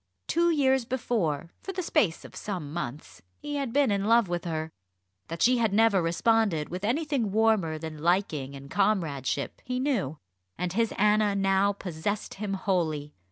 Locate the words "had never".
5.59-6.01